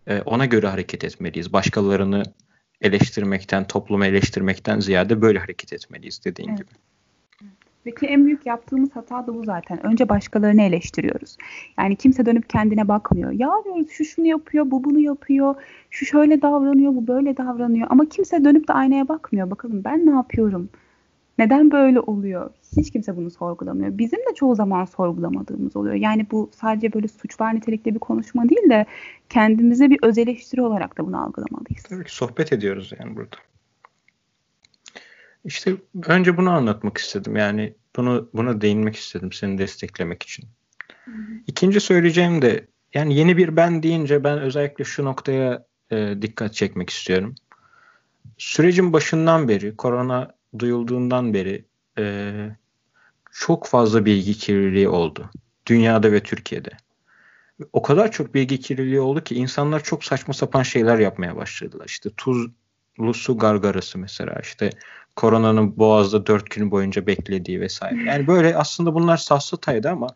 e, 0.07 0.21
ona 0.21 0.45
göre 0.45 0.67
hareket 0.67 1.03
etmeliyiz. 1.03 1.53
Başkalarını 1.53 2.23
eleştirmekten, 2.81 3.67
toplumu 3.67 4.05
eleştirmekten 4.05 4.79
ziyade 4.79 5.21
böyle 5.21 5.39
hareket 5.39 5.73
etmeliyiz 5.73 6.25
dediğin 6.25 6.49
evet. 6.49 6.57
gibi. 6.57 6.69
Peki 7.83 8.05
en 8.05 8.25
büyük 8.25 8.45
yaptığımız 8.45 8.89
hata 8.95 9.27
da 9.27 9.35
bu 9.35 9.43
zaten. 9.43 9.85
Önce 9.85 10.09
başkalarını 10.09 10.61
eleştiriyoruz. 10.61 11.37
Yani 11.77 11.95
kimse 11.95 12.25
dönüp 12.25 12.49
kendine 12.49 12.87
bakmıyor. 12.87 13.31
Ya 13.31 13.51
diyoruz 13.65 13.89
şu 13.89 14.05
şunu 14.05 14.25
yapıyor, 14.25 14.71
bu 14.71 14.83
bunu 14.83 14.99
yapıyor, 14.99 15.55
şu 15.89 16.05
şöyle 16.05 16.41
davranıyor, 16.41 16.95
bu 16.95 17.07
böyle 17.07 17.37
davranıyor. 17.37 17.87
Ama 17.89 18.05
kimse 18.09 18.45
dönüp 18.45 18.67
de 18.67 18.73
aynaya 18.73 19.07
bakmıyor. 19.07 19.51
Bakalım 19.51 19.83
ben 19.83 20.05
ne 20.05 20.11
yapıyorum? 20.11 20.69
Neden 21.37 21.71
böyle 21.71 21.99
oluyor? 21.99 22.49
Hiç 22.77 22.91
kimse 22.91 23.17
bunu 23.17 23.31
sorgulamıyor. 23.31 23.97
Bizim 23.97 24.19
de 24.19 24.35
çoğu 24.35 24.55
zaman 24.55 24.85
sorgulamadığımız 24.85 25.75
oluyor. 25.75 25.95
Yani 25.95 26.25
bu 26.31 26.49
sadece 26.53 26.93
böyle 26.93 27.07
suçlar 27.07 27.55
nitelikli 27.55 27.93
bir 27.93 27.99
konuşma 27.99 28.49
değil 28.49 28.69
de 28.69 28.85
kendimize 29.29 29.89
bir 29.89 29.99
öz 30.03 30.17
eleştiri 30.17 30.61
olarak 30.61 30.97
da 30.97 31.05
bunu 31.05 31.23
algılamalıyız. 31.23 31.83
Tabii 31.89 32.03
ki 32.03 32.15
sohbet 32.15 32.53
ediyoruz 32.53 32.91
yani 32.99 33.15
burada. 33.15 33.37
İşte 35.45 35.75
önce 36.07 36.37
bunu 36.37 36.49
anlatmak 36.49 36.97
istedim. 36.97 37.35
Yani 37.35 37.73
bunu 37.95 38.29
buna 38.33 38.61
değinmek 38.61 38.95
istedim 38.95 39.31
seni 39.31 39.57
desteklemek 39.57 40.23
için. 40.23 40.45
Hı 41.05 41.11
hı. 41.11 41.15
İkinci 41.47 41.79
söyleyeceğim 41.79 42.41
de 42.41 42.67
yani 42.93 43.15
yeni 43.15 43.37
bir 43.37 43.55
ben 43.55 43.83
deyince 43.83 44.23
ben 44.23 44.39
özellikle 44.39 44.83
şu 44.83 45.05
noktaya 45.05 45.65
e, 45.91 46.15
dikkat 46.21 46.53
çekmek 46.53 46.89
istiyorum. 46.89 47.35
Sürecin 48.37 48.93
başından 48.93 49.47
beri, 49.47 49.77
korona 49.77 50.35
duyulduğundan 50.59 51.33
beri 51.33 51.65
e, 51.97 52.33
çok 53.31 53.67
fazla 53.67 54.05
bilgi 54.05 54.33
kirliliği 54.37 54.89
oldu. 54.89 55.29
Dünyada 55.67 56.11
ve 56.11 56.23
Türkiye'de. 56.23 56.69
O 57.73 57.81
kadar 57.81 58.11
çok 58.11 58.33
bilgi 58.33 58.59
kirliliği 58.59 58.99
oldu 58.99 59.23
ki 59.23 59.35
insanlar 59.35 59.83
çok 59.83 60.03
saçma 60.03 60.33
sapan 60.33 60.63
şeyler 60.63 60.99
yapmaya 60.99 61.35
başladılar. 61.35 61.85
İşte 61.85 62.09
tuzlu 62.17 63.13
su 63.13 63.37
gargarası 63.37 63.99
mesela 63.99 64.39
işte 64.41 64.69
koronanın 65.15 65.77
boğazda 65.77 66.25
dört 66.25 66.49
gün 66.49 66.71
boyunca 66.71 67.07
beklediği 67.07 67.61
vesaire. 67.61 68.03
Yani 68.03 68.27
böyle 68.27 68.55
aslında 68.55 68.93
bunlar 68.93 69.17
safsataydı 69.17 69.89
ama 69.89 70.07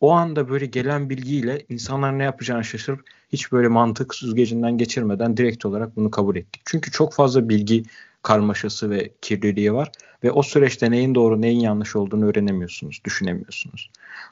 o 0.00 0.10
anda 0.10 0.48
böyle 0.48 0.66
gelen 0.66 1.10
bilgiyle 1.10 1.64
insanlar 1.68 2.18
ne 2.18 2.24
yapacağını 2.24 2.64
şaşırıp 2.64 3.00
hiç 3.32 3.52
böyle 3.52 3.68
mantık 3.68 4.14
süzgecinden 4.14 4.78
geçirmeden 4.78 5.36
direkt 5.36 5.66
olarak 5.66 5.96
bunu 5.96 6.10
kabul 6.10 6.36
ettik. 6.36 6.62
Çünkü 6.64 6.90
çok 6.90 7.14
fazla 7.14 7.48
bilgi 7.48 7.82
karmaşası 8.22 8.90
ve 8.90 9.10
kirliliği 9.22 9.74
var 9.74 9.90
ve 10.24 10.30
o 10.32 10.42
süreçte 10.42 10.90
neyin 10.90 11.14
doğru 11.14 11.42
neyin 11.42 11.60
yanlış 11.60 11.96
olduğunu 11.96 12.26
öğrenemiyorsunuz, 12.26 13.00
düşünemiyorsunuz. 13.04 13.90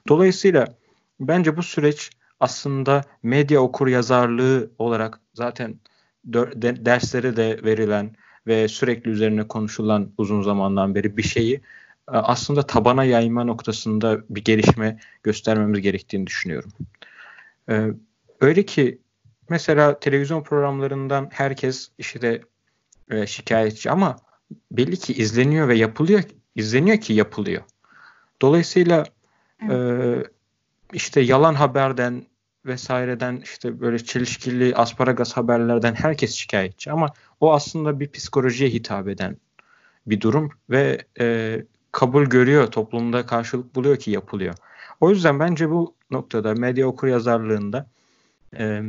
Dolayısıyla 0.09 0.67
bence 1.21 1.57
bu 1.57 1.63
süreç 1.63 2.11
aslında 2.41 3.05
medya 3.23 3.61
okur 3.61 3.87
yazarlığı 3.87 4.71
olarak 4.79 5.21
zaten 5.35 5.75
dersleri 6.25 7.37
de 7.37 7.61
verilen 7.65 8.11
ve 8.49 8.69
sürekli 8.69 9.11
üzerine 9.11 9.49
konuşulan 9.49 10.12
uzun 10.19 10.43
zamandan 10.43 10.95
beri 10.95 11.17
bir 11.17 11.23
şeyi 11.23 11.55
e, 11.55 11.61
aslında 12.12 12.62
tabana 12.62 13.05
yayma 13.05 13.45
noktasında 13.45 14.21
bir 14.31 14.45
gelişme 14.45 14.99
göstermemiz 15.23 15.81
gerektiğini 15.81 16.26
düşünüyorum. 16.26 16.73
E, 17.71 17.87
öyle 18.40 18.62
ki 18.62 18.99
mesela 19.49 20.00
televizyon 20.00 20.43
programlarından 20.43 21.28
herkes 21.33 21.90
işte 21.99 22.43
e, 23.11 23.26
şikayetçi 23.26 23.90
ama 23.90 24.17
belli 24.73 24.97
ki 24.97 25.12
izleniyor 25.12 25.69
ve 25.69 25.76
yapılıyor, 25.76 26.23
izleniyor 26.55 27.00
ki 27.00 27.12
yapılıyor. 27.12 27.62
Dolayısıyla 28.43 29.05
evet. 29.71 30.26
işte 30.93 31.21
yalan 31.21 31.55
haberden 31.55 32.23
vesaireden 32.67 33.41
işte 33.45 33.81
böyle 33.81 33.99
çelişkili 33.99 34.75
asparagas 34.75 35.33
haberlerden 35.33 35.95
herkes 35.95 36.35
şikayetçi 36.35 36.93
ama 36.93 37.12
o 37.41 37.53
aslında 37.53 38.00
bir 38.00 38.11
psikolojiye 38.11 38.71
hitap 38.71 39.09
eden 39.09 39.37
bir 40.07 40.21
durum 40.21 40.50
ve 40.71 40.99
e, 41.21 41.59
kabul 41.93 42.25
görüyor 42.25 42.67
toplumda 42.67 43.27
karşılık 43.27 43.75
buluyor 43.75 43.97
ki 43.97 44.11
yapılıyor. 44.11 44.55
O 45.00 45.11
yüzden 45.11 45.41
bence 45.41 45.71
bu 45.71 45.95
noktada 46.11 46.55
medya 46.55 46.87
okur 46.87 47.09
yazarlığında 47.09 47.87
e, 48.59 48.83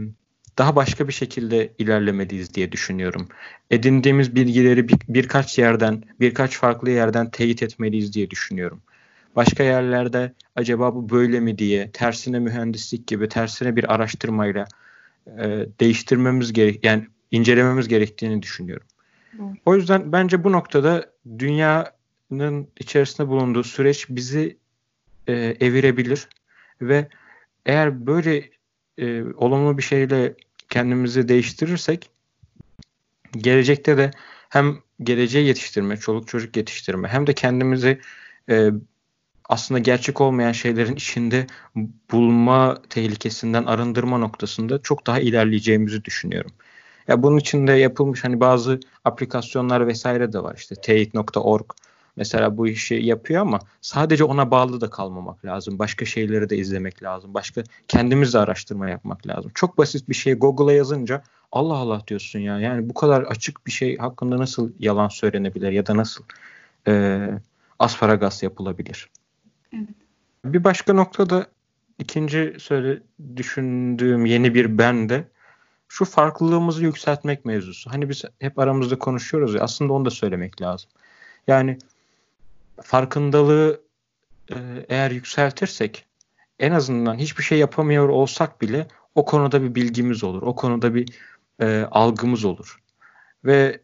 daha 0.57 0.75
başka 0.75 1.07
bir 1.07 1.13
şekilde 1.13 1.73
ilerlemeliyiz 1.77 2.53
diye 2.53 2.71
düşünüyorum. 2.71 3.27
Edindiğimiz 3.71 4.35
bilgileri 4.35 4.87
bir, 4.87 4.97
birkaç 5.07 5.59
yerden, 5.59 6.03
birkaç 6.19 6.57
farklı 6.57 6.89
yerden 6.89 7.31
teyit 7.31 7.63
etmeliyiz 7.63 8.13
diye 8.13 8.29
düşünüyorum 8.29 8.81
başka 9.35 9.63
yerlerde 9.63 10.33
acaba 10.55 10.95
bu 10.95 11.09
böyle 11.09 11.39
mi 11.39 11.57
diye 11.57 11.91
tersine 11.91 12.39
mühendislik 12.39 13.07
gibi 13.07 13.29
tersine 13.29 13.75
bir 13.75 13.93
araştırmayla 13.93 14.65
e, 15.27 15.65
değiştirmemiz 15.79 16.53
gerek 16.53 16.85
yani 16.85 17.07
incelememiz 17.31 17.87
gerektiğini 17.87 18.41
düşünüyorum. 18.41 18.87
Evet. 19.33 19.57
O 19.65 19.75
yüzden 19.75 20.11
bence 20.11 20.43
bu 20.43 20.51
noktada 20.51 21.09
dünya 21.39 21.99
dünyanın 22.31 22.67
içerisinde 22.79 23.27
bulunduğu 23.27 23.63
süreç 23.63 24.05
bizi 24.09 24.57
e, 25.27 25.33
evirebilir 25.59 26.27
ve 26.81 27.07
eğer 27.65 28.07
böyle 28.07 28.49
e, 28.97 29.23
olumlu 29.23 29.77
bir 29.77 29.83
şeyle 29.83 30.35
kendimizi 30.69 31.27
değiştirirsek 31.27 32.09
gelecekte 33.37 33.97
de 33.97 34.11
hem 34.49 34.77
geleceği 35.03 35.47
yetiştirme, 35.47 35.97
çoluk 35.97 36.27
çocuk 36.27 36.57
yetiştirme 36.57 37.07
hem 37.07 37.27
de 37.27 37.33
kendimizi 37.33 37.99
e, 38.49 38.69
aslında 39.49 39.79
gerçek 39.79 40.21
olmayan 40.21 40.51
şeylerin 40.51 40.95
içinde 40.95 41.47
bulma 42.11 42.77
tehlikesinden 42.89 43.63
arındırma 43.63 44.17
noktasında 44.17 44.81
çok 44.81 45.07
daha 45.07 45.19
ilerleyeceğimizi 45.19 46.05
düşünüyorum. 46.05 46.51
Ya 47.07 47.23
bunun 47.23 47.37
için 47.37 47.67
de 47.67 47.71
yapılmış 47.71 48.23
hani 48.23 48.39
bazı 48.39 48.79
aplikasyonlar 49.05 49.87
vesaire 49.87 50.33
de 50.33 50.43
var. 50.43 50.55
İşte 50.57 50.75
teyit.org 50.75 51.65
mesela 52.15 52.57
bu 52.57 52.67
işi 52.67 52.95
yapıyor 52.95 53.41
ama 53.41 53.59
sadece 53.81 54.23
ona 54.23 54.51
bağlı 54.51 54.81
da 54.81 54.89
kalmamak 54.89 55.45
lazım. 55.45 55.79
Başka 55.79 56.05
şeyleri 56.05 56.49
de 56.49 56.57
izlemek 56.57 57.03
lazım. 57.03 57.33
Başka 57.33 57.63
kendimiz 57.87 58.33
de 58.33 58.39
araştırma 58.39 58.89
yapmak 58.89 59.27
lazım. 59.27 59.51
Çok 59.55 59.77
basit 59.77 60.09
bir 60.09 60.15
şey 60.15 60.33
Google'a 60.33 60.75
yazınca 60.75 61.23
Allah 61.51 61.75
Allah 61.75 62.01
diyorsun 62.07 62.39
ya. 62.39 62.59
Yani 62.59 62.89
bu 62.89 62.93
kadar 62.93 63.21
açık 63.21 63.67
bir 63.67 63.71
şey 63.71 63.97
hakkında 63.97 64.37
nasıl 64.37 64.71
yalan 64.79 65.07
söylenebilir 65.07 65.71
ya 65.71 65.85
da 65.85 65.97
nasıl 65.97 66.23
e, 66.87 67.19
asparagas 67.79 68.43
yapılabilir? 68.43 69.09
Evet. 69.73 69.89
Bir 70.45 70.63
başka 70.63 70.93
noktada 70.93 71.47
ikinci 71.99 72.55
söyle 72.59 73.01
düşündüğüm 73.35 74.25
yeni 74.25 74.53
bir 74.55 74.77
ben 74.77 75.09
de 75.09 75.27
şu 75.87 76.05
farklılığımızı 76.05 76.83
yükseltmek 76.83 77.45
mevzusu. 77.45 77.91
Hani 77.91 78.09
biz 78.09 78.23
hep 78.39 78.59
aramızda 78.59 78.99
konuşuyoruz 78.99 79.53
ya 79.53 79.61
aslında 79.61 79.93
onu 79.93 80.05
da 80.05 80.09
söylemek 80.09 80.61
lazım. 80.61 80.89
Yani 81.47 81.77
farkındalığı 82.81 83.81
e, 84.51 84.85
eğer 84.89 85.11
yükseltirsek 85.11 86.05
en 86.59 86.71
azından 86.71 87.17
hiçbir 87.17 87.43
şey 87.43 87.59
yapamıyor 87.59 88.09
olsak 88.09 88.61
bile 88.61 88.87
o 89.15 89.25
konuda 89.25 89.63
bir 89.63 89.75
bilgimiz 89.75 90.23
olur. 90.23 90.41
O 90.41 90.55
konuda 90.55 90.95
bir 90.95 91.19
e, 91.59 91.87
algımız 91.91 92.45
olur. 92.45 92.79
Ve 93.45 93.81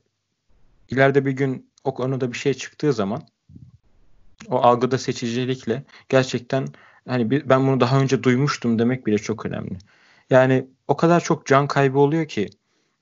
ileride 0.90 1.26
bir 1.26 1.32
gün 1.32 1.70
o 1.84 1.94
konuda 1.94 2.32
bir 2.32 2.38
şey 2.38 2.54
çıktığı 2.54 2.94
zaman 2.94 3.28
o 4.50 4.58
algıda 4.58 4.98
seçicilikle 4.98 5.84
gerçekten 6.10 6.68
hani 7.08 7.50
ben 7.50 7.68
bunu 7.68 7.80
daha 7.80 8.00
önce 8.00 8.24
duymuştum 8.24 8.80
demek 8.80 9.08
bile 9.08 9.18
çok 9.18 9.46
önemli. 9.46 9.78
Yani 10.30 10.68
o 10.88 10.98
kadar 10.98 11.24
çok 11.24 11.46
can 11.46 11.68
kaybı 11.68 12.00
oluyor 12.00 12.28
ki 12.28 12.50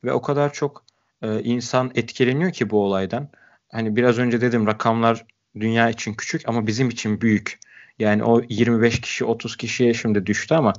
ve 0.03 0.13
o 0.13 0.21
kadar 0.21 0.53
çok 0.53 0.83
e, 1.21 1.43
insan 1.43 1.91
etkileniyor 1.95 2.51
ki 2.51 2.69
bu 2.69 2.83
olaydan. 2.83 3.29
Hani 3.71 3.95
biraz 3.95 4.19
önce 4.19 4.41
dedim 4.41 4.67
rakamlar 4.67 5.25
dünya 5.59 5.89
için 5.89 6.13
küçük 6.13 6.49
ama 6.49 6.67
bizim 6.67 6.89
için 6.89 7.21
büyük. 7.21 7.59
Yani 7.99 8.23
o 8.23 8.41
25 8.49 9.01
kişi 9.01 9.25
30 9.25 9.57
kişiye 9.57 9.93
şimdi 9.93 10.25
düştü 10.25 10.55
ama 10.55 10.73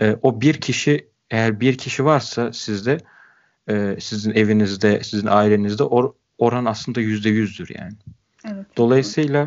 e, 0.00 0.16
o 0.22 0.40
bir 0.40 0.60
kişi 0.60 1.08
eğer 1.30 1.60
bir 1.60 1.78
kişi 1.78 2.04
varsa 2.04 2.52
sizde 2.52 2.98
e, 3.68 3.96
sizin 4.00 4.34
evinizde 4.34 5.02
sizin 5.02 5.26
ailenizde 5.26 5.82
or, 5.82 6.12
oran 6.38 6.64
aslında 6.64 7.00
yüzde 7.00 7.28
yüzdür 7.28 7.70
yani. 7.78 7.94
Evet. 8.44 8.66
Dolayısıyla 8.76 9.46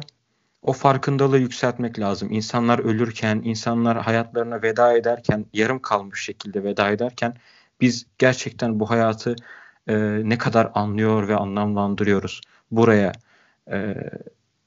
o 0.66 0.74
farkındalığı 0.74 1.38
yükseltmek 1.38 2.00
lazım. 2.00 2.32
İnsanlar 2.32 2.80
ölürken, 2.80 3.42
insanlar 3.44 3.98
hayatlarına 3.98 4.62
veda 4.62 4.98
ederken, 4.98 5.46
yarım 5.54 5.80
kalmış 5.80 6.24
şekilde 6.24 6.64
veda 6.64 6.90
ederken 6.90 7.34
biz 7.82 8.06
gerçekten 8.18 8.80
bu 8.80 8.90
hayatı 8.90 9.36
e, 9.88 9.96
ne 10.24 10.38
kadar 10.38 10.72
anlıyor 10.74 11.28
ve 11.28 11.36
anlamlandırıyoruz. 11.36 12.42
Buraya 12.72 13.12
e, 13.72 13.96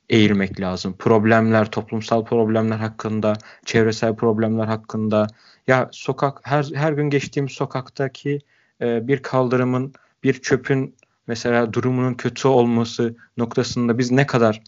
eğilmek 0.08 0.60
lazım. 0.60 0.96
Problemler, 0.98 1.70
toplumsal 1.70 2.24
problemler 2.24 2.76
hakkında, 2.76 3.32
çevresel 3.64 4.16
problemler 4.16 4.66
hakkında. 4.66 5.26
Ya 5.66 5.88
sokak 5.92 6.40
her 6.42 6.66
her 6.74 6.92
gün 6.92 7.10
geçtiğim 7.10 7.48
sokaktaki 7.48 8.38
e, 8.80 9.08
bir 9.08 9.22
kaldırımın, 9.22 9.92
bir 10.24 10.34
çöpün 10.42 10.94
mesela 11.26 11.72
durumunun 11.72 12.14
kötü 12.14 12.48
olması 12.48 13.16
noktasında 13.36 13.98
biz 13.98 14.10
ne 14.10 14.26
kadar 14.26 14.62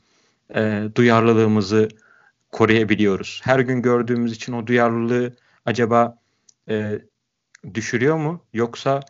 e, 0.54 0.88
duyarlılığımızı 0.94 1.88
koruyabiliyoruz? 2.52 3.40
Her 3.44 3.60
gün 3.60 3.82
gördüğümüz 3.82 4.32
için 4.32 4.52
o 4.52 4.66
duyarlılığı 4.66 5.36
acaba 5.66 6.18
e, 6.68 6.98
düşürüyor 7.74 8.16
mu? 8.16 8.44
Yoksa 8.52 9.00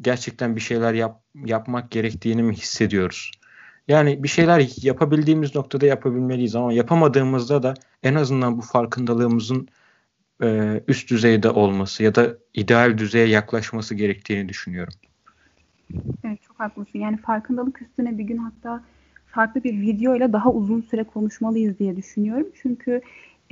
gerçekten 0.00 0.56
bir 0.56 0.60
şeyler 0.60 0.94
yap, 0.94 1.22
yapmak 1.34 1.90
gerektiğini 1.90 2.42
mi 2.42 2.54
hissediyoruz? 2.54 3.30
Yani 3.88 4.22
bir 4.22 4.28
şeyler 4.28 4.68
yapabildiğimiz 4.82 5.54
noktada 5.54 5.86
yapabilmeliyiz 5.86 6.56
ama 6.56 6.72
yapamadığımızda 6.72 7.62
da 7.62 7.74
en 8.02 8.14
azından 8.14 8.58
bu 8.58 8.62
farkındalığımızın 8.62 9.68
e, 10.42 10.80
üst 10.88 11.10
düzeyde 11.10 11.50
olması 11.50 12.02
ya 12.02 12.14
da 12.14 12.36
ideal 12.54 12.98
düzeye 12.98 13.26
yaklaşması 13.26 13.94
gerektiğini 13.94 14.48
düşünüyorum. 14.48 14.94
Evet 16.24 16.42
çok 16.42 16.60
haklısın. 16.60 16.98
Yani 16.98 17.16
farkındalık 17.16 17.82
üstüne 17.82 18.18
bir 18.18 18.24
gün 18.24 18.36
hatta 18.36 18.84
farklı 19.36 19.64
bir 19.64 19.80
video 19.80 20.16
ile 20.16 20.32
daha 20.32 20.52
uzun 20.52 20.80
süre 20.80 21.04
konuşmalıyız 21.04 21.78
diye 21.78 21.96
düşünüyorum. 21.96 22.46
Çünkü 22.62 23.00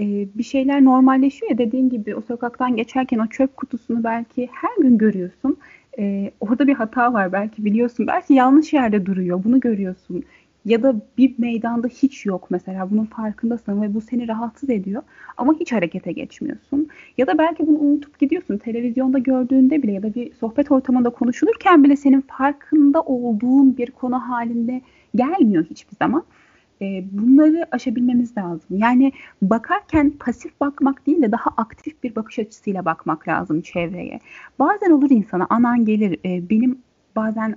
e, 0.00 0.04
bir 0.34 0.42
şeyler 0.42 0.84
normalleşiyor 0.84 1.50
ya 1.50 1.58
dediğin 1.58 1.88
gibi 1.88 2.16
o 2.16 2.20
sokaktan 2.20 2.76
geçerken 2.76 3.18
o 3.18 3.26
çöp 3.26 3.56
kutusunu 3.56 4.04
belki 4.04 4.48
her 4.52 4.82
gün 4.82 4.98
görüyorsun. 4.98 5.56
E, 5.98 6.30
orada 6.40 6.66
bir 6.66 6.74
hata 6.74 7.12
var 7.12 7.32
belki 7.32 7.64
biliyorsun. 7.64 8.06
Belki 8.06 8.34
yanlış 8.34 8.72
yerde 8.72 9.06
duruyor. 9.06 9.44
Bunu 9.44 9.60
görüyorsun. 9.60 10.24
Ya 10.64 10.82
da 10.82 10.94
bir 11.18 11.34
meydanda 11.38 11.88
hiç 11.88 12.26
yok 12.26 12.46
mesela. 12.50 12.90
Bunun 12.90 13.04
farkındasın 13.04 13.82
ve 13.82 13.94
bu 13.94 14.00
seni 14.00 14.28
rahatsız 14.28 14.70
ediyor. 14.70 15.02
Ama 15.36 15.54
hiç 15.60 15.72
harekete 15.72 16.12
geçmiyorsun. 16.12 16.88
Ya 17.18 17.26
da 17.26 17.38
belki 17.38 17.66
bunu 17.66 17.78
unutup 17.78 18.18
gidiyorsun. 18.18 18.58
Televizyonda 18.58 19.18
gördüğünde 19.18 19.82
bile 19.82 19.92
ya 19.92 20.02
da 20.02 20.14
bir 20.14 20.32
sohbet 20.32 20.70
ortamında 20.70 21.10
konuşulurken 21.10 21.84
bile 21.84 21.96
senin 21.96 22.20
farkında 22.20 23.02
olduğun 23.02 23.76
bir 23.76 23.90
konu 23.90 24.18
halinde 24.18 24.80
gelmiyor 25.14 25.64
hiçbir 25.70 25.96
zaman. 25.96 26.24
E, 26.82 27.04
bunları 27.12 27.66
aşabilmemiz 27.70 28.36
lazım. 28.36 28.78
Yani 28.78 29.12
bakarken 29.42 30.10
pasif 30.10 30.60
bakmak 30.60 31.06
değil 31.06 31.22
de 31.22 31.32
daha 31.32 31.50
aktif 31.56 32.02
bir 32.02 32.16
bakış 32.16 32.38
açısıyla 32.38 32.84
bakmak 32.84 33.28
lazım 33.28 33.60
çevreye. 33.60 34.20
Bazen 34.58 34.90
olur 34.90 35.10
insana 35.10 35.46
anan 35.50 35.84
gelir 35.84 36.18
e, 36.24 36.50
benim 36.50 36.78
bazen 37.16 37.56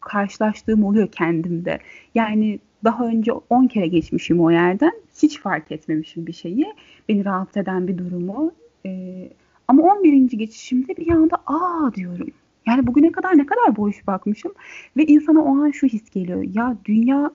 karşılaştığım 0.00 0.84
oluyor 0.84 1.08
kendimde. 1.12 1.78
Yani 2.14 2.58
daha 2.84 3.06
önce 3.06 3.32
10 3.32 3.66
kere 3.66 3.86
geçmişim 3.86 4.40
o 4.40 4.50
yerden. 4.50 4.92
Hiç 5.22 5.40
fark 5.40 5.72
etmemişim 5.72 6.26
bir 6.26 6.32
şeyi. 6.32 6.66
Beni 7.08 7.24
rahatsız 7.24 7.56
eden 7.56 7.88
bir 7.88 7.98
durumu. 7.98 8.52
Ee, 8.86 9.30
ama 9.68 9.82
11. 9.82 10.30
geçişimde 10.38 10.96
bir 10.96 11.10
anda 11.10 11.36
aa 11.46 11.94
diyorum. 11.94 12.28
Yani 12.68 12.86
bugüne 12.86 13.12
kadar 13.12 13.38
ne 13.38 13.46
kadar 13.46 13.76
boş 13.76 14.06
bakmışım. 14.06 14.52
Ve 14.96 15.06
insana 15.06 15.42
o 15.42 15.56
an 15.56 15.70
şu 15.70 15.86
his 15.86 16.10
geliyor. 16.10 16.44
Ya 16.54 16.76
dünya 16.84 17.30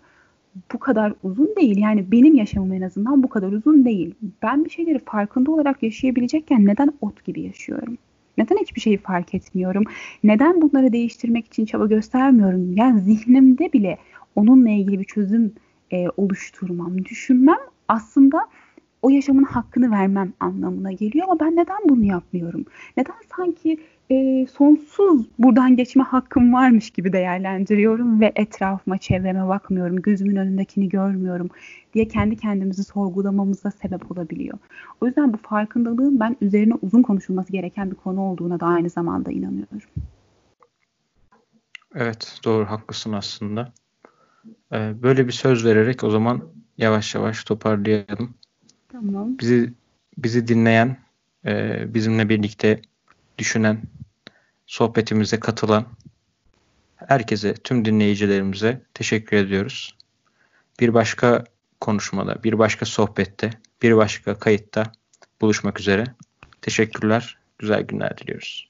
bu 0.74 0.80
kadar 0.80 1.14
uzun 1.24 1.56
değil. 1.56 1.78
Yani 1.78 2.12
benim 2.12 2.36
yaşamım 2.36 2.74
en 2.74 2.82
azından 2.82 3.24
bu 3.24 3.30
kadar 3.30 3.52
uzun 3.52 3.86
değil. 3.86 4.16
Ben 4.42 4.66
bir 4.66 4.70
şeyleri 4.70 5.00
farkında 5.00 5.52
olarak 5.52 5.84
yaşayabilecekken 5.84 6.66
neden 6.66 6.94
ot 7.02 7.26
gibi 7.26 7.42
yaşıyorum? 7.42 7.98
Neden 8.38 8.58
hiçbir 8.58 8.82
şeyi 8.82 8.98
fark 8.98 9.36
etmiyorum? 9.36 9.84
Neden 10.24 10.62
bunları 10.62 10.94
değiştirmek 10.94 11.46
için 11.46 11.66
çaba 11.66 11.86
göstermiyorum? 11.86 12.78
Yani 12.78 13.02
zihnimde 13.02 13.74
bile 13.74 13.98
onunla 14.36 14.70
ilgili 14.70 15.00
bir 15.00 15.06
çözüm 15.06 15.54
e, 15.92 16.08
oluşturmam, 16.18 17.06
düşünmem 17.06 17.60
aslında 17.88 18.48
o 19.02 19.10
yaşamın 19.10 19.44
hakkını 19.44 19.92
vermem 19.92 20.34
anlamına 20.40 20.92
geliyor 20.92 21.26
ama 21.30 21.40
ben 21.40 21.56
neden 21.56 21.78
bunu 21.90 22.06
yapmıyorum? 22.06 22.66
Neden 22.98 23.16
sanki 23.38 23.78
e, 24.12 24.48
sonsuz 24.54 25.26
buradan 25.40 25.76
geçme 25.76 26.04
hakkım 26.04 26.54
varmış 26.54 26.90
gibi 26.90 27.14
değerlendiriyorum 27.14 28.22
ve 28.22 28.32
etrafıma, 28.36 28.98
çevreme 28.98 29.48
bakmıyorum, 29.48 30.02
gözümün 30.02 30.36
önündekini 30.36 30.90
görmüyorum 30.90 31.50
diye 31.94 32.08
kendi 32.08 32.38
kendimizi 32.38 32.84
sorgulamamıza 32.84 33.72
sebep 33.72 34.12
olabiliyor. 34.12 34.58
O 35.02 35.06
yüzden 35.06 35.34
bu 35.34 35.38
farkındalığın 35.38 36.20
ben 36.20 36.38
üzerine 36.42 36.74
uzun 36.82 37.02
konuşulması 37.02 37.52
gereken 37.52 37.92
bir 37.92 37.96
konu 37.96 38.22
olduğuna 38.22 38.60
da 38.60 38.66
aynı 38.66 38.90
zamanda 38.90 39.32
inanıyorum. 39.32 39.90
Evet, 41.96 42.40
doğru 42.46 42.66
haklısın 42.66 43.14
aslında. 43.14 43.72
Ee, 44.74 44.94
böyle 45.04 45.28
bir 45.28 45.32
söz 45.32 45.66
vererek 45.66 46.04
o 46.04 46.10
zaman 46.10 46.42
yavaş 46.78 47.16
yavaş 47.16 47.44
toparlayalım. 47.44 48.34
Tamam. 48.92 49.38
Bizi 49.40 49.74
bizi 50.18 50.48
dinleyen, 50.48 50.98
e, 51.46 51.84
bizimle 51.94 52.30
birlikte 52.30 52.82
düşünen, 53.38 53.82
sohbetimize 54.66 55.40
katılan 55.40 55.86
herkese, 56.96 57.54
tüm 57.54 57.86
dinleyicilerimize 57.86 58.82
teşekkür 58.94 59.38
ediyoruz. 59.38 59.98
Bir 60.80 60.94
başka 60.94 61.44
konuşmada, 61.82 62.44
bir 62.44 62.60
başka 62.60 62.86
sohbette, 62.86 63.50
bir 63.82 63.98
başka 63.98 64.40
kayıtta 64.40 64.92
buluşmak 65.42 65.80
üzere. 65.80 66.04
Teşekkürler, 66.62 67.38
güzel 67.60 67.82
günler 67.82 68.18
diliyoruz. 68.18 68.70